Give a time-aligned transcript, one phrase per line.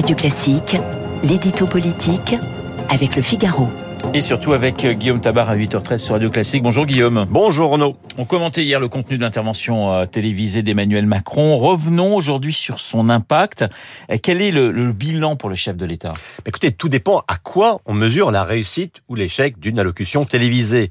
[0.00, 0.78] Radio Classique,
[1.22, 2.34] l'édito politique
[2.88, 3.68] avec le Figaro.
[4.14, 6.62] Et surtout avec euh, Guillaume Tabar à 8h13 sur Radio Classique.
[6.62, 7.26] Bonjour Guillaume.
[7.28, 7.96] Bonjour Renaud.
[8.16, 11.58] On commentait hier le contenu de l'intervention euh, télévisée d'Emmanuel Macron.
[11.58, 13.66] Revenons aujourd'hui sur son impact.
[14.10, 16.12] Euh, Quel est le, le bilan pour le chef de l'État?
[16.46, 20.90] Écoutez, tout dépend à quoi on mesure la réussite ou l'échec d'une allocution télévisée.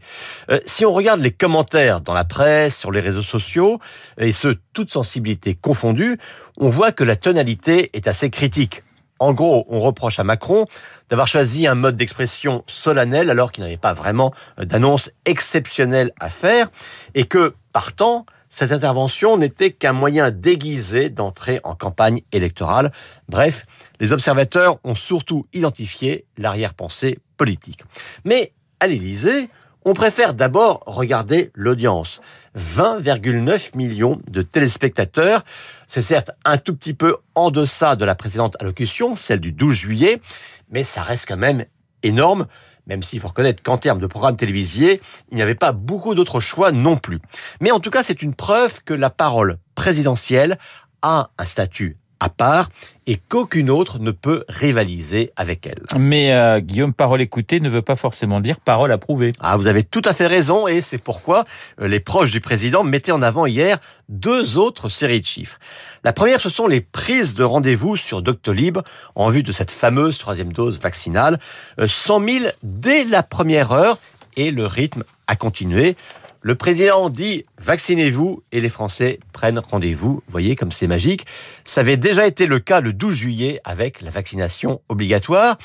[0.51, 3.79] Euh, si on regarde les commentaires dans la presse, sur les réseaux sociaux,
[4.19, 6.19] et ce, toutes sensibilités confondues,
[6.57, 8.83] on voit que la tonalité est assez critique.
[9.19, 10.65] En gros, on reproche à Macron
[11.09, 16.71] d'avoir choisi un mode d'expression solennel alors qu'il n'avait pas vraiment d'annonce exceptionnelle à faire
[17.15, 22.91] et que, partant, cette intervention n'était qu'un moyen déguisé d'entrer en campagne électorale.
[23.27, 23.65] Bref,
[23.99, 27.81] les observateurs ont surtout identifié l'arrière-pensée politique.
[28.25, 29.49] Mais à l'Élysée,
[29.85, 32.21] on préfère d'abord regarder l'audience.
[32.57, 35.43] 20,9 millions de téléspectateurs.
[35.87, 39.75] C'est certes un tout petit peu en deçà de la précédente allocution, celle du 12
[39.75, 40.21] juillet,
[40.69, 41.65] mais ça reste quand même
[42.03, 42.47] énorme,
[42.87, 44.99] même s'il faut reconnaître qu'en termes de programme télévisé,
[45.31, 47.19] il n'y avait pas beaucoup d'autres choix non plus.
[47.61, 50.57] Mais en tout cas, c'est une preuve que la parole présidentielle
[51.01, 52.69] a un statut à part
[53.07, 55.81] et qu'aucune autre ne peut rivaliser avec elle.
[55.97, 59.31] Mais euh, Guillaume, parole écoutée ne veut pas forcément dire parole approuvée.
[59.39, 61.45] Ah, vous avez tout à fait raison et c'est pourquoi
[61.81, 65.57] euh, les proches du président mettaient en avant hier deux autres séries de chiffres.
[66.03, 68.77] La première, ce sont les prises de rendez-vous sur Doctolib
[69.15, 71.39] en vue de cette fameuse troisième dose vaccinale.
[71.83, 73.97] 100 000 dès la première heure
[74.37, 75.95] et le rythme a continué.
[76.41, 80.13] Le président dit vaccinez-vous et les Français prennent rendez-vous.
[80.13, 81.25] Vous voyez comme c'est magique.
[81.65, 85.57] Ça avait déjà été le cas le 12 juillet avec la vaccination obligatoire.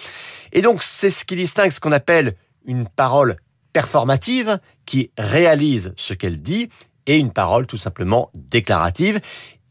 [0.52, 2.34] Et donc c'est ce qui distingue ce qu'on appelle
[2.66, 3.36] une parole
[3.72, 6.70] performative qui réalise ce qu'elle dit
[7.06, 9.20] et une parole tout simplement déclarative.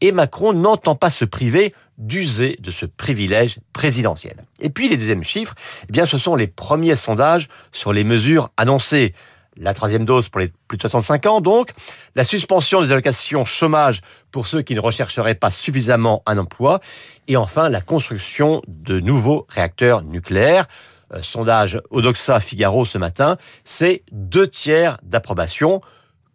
[0.00, 4.44] Et Macron n'entend pas se priver d'user de ce privilège présidentiel.
[4.58, 5.54] Et puis les deuxièmes chiffres,
[5.88, 9.14] eh bien ce sont les premiers sondages sur les mesures annoncées
[9.56, 11.70] la troisième dose pour les plus de 65 ans, donc
[12.14, 14.00] la suspension des allocations chômage
[14.30, 16.80] pour ceux qui ne rechercheraient pas suffisamment un emploi,
[17.28, 20.66] et enfin la construction de nouveaux réacteurs nucléaires.
[21.12, 25.80] Euh, sondage Odoxa Figaro ce matin, c'est deux tiers d'approbation.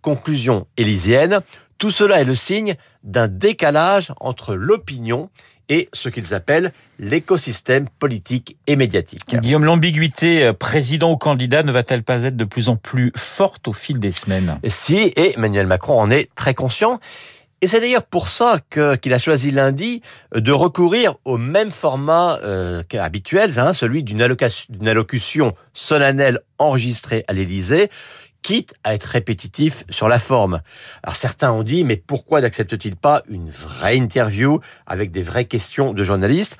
[0.01, 1.41] Conclusion élysienne,
[1.79, 5.29] tout cela est le signe d'un décalage entre l'opinion
[5.69, 9.21] et ce qu'ils appellent l'écosystème politique et médiatique.
[9.29, 13.67] Guillaume, l'ambiguïté euh, président ou candidat ne va-t-elle pas être de plus en plus forte
[13.67, 14.59] au fil des semaines?
[14.67, 16.99] Si, et Emmanuel Macron en est très conscient.
[17.61, 20.01] Et c'est d'ailleurs pour ça que qu'il a choisi lundi
[20.33, 27.33] de recourir au même format euh, qu'habituel, hein, celui d'une allocution, allocution solennelle enregistrée à
[27.33, 27.89] l'Élysée,
[28.41, 30.61] quitte à être répétitif sur la forme.
[31.03, 35.93] Alors certains ont dit, mais pourquoi n'accepte-t-il pas une vraie interview avec des vraies questions
[35.93, 36.57] de journalistes?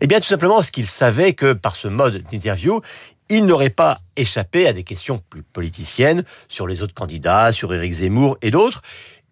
[0.00, 2.80] Eh bien tout simplement parce qu'il savait que par ce mode d'interview,
[3.28, 7.92] il n'aurait pas échappé à des questions plus politiciennes sur les autres candidats, sur Éric
[7.92, 8.82] Zemmour et d'autres.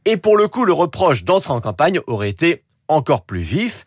[0.06, 3.84] Et pour le coup, le reproche d'entrer en campagne aurait été encore plus vif.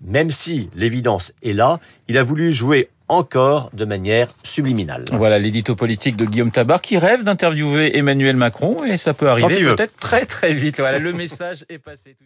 [0.00, 5.04] Même si l'évidence est là, il a voulu jouer encore de manière subliminale.
[5.12, 9.60] Voilà l'édito politique de Guillaume Tabar qui rêve d'interviewer Emmanuel Macron et ça peut arriver
[9.60, 10.78] peut-être très très vite.
[10.78, 12.24] Voilà, le message est passé tout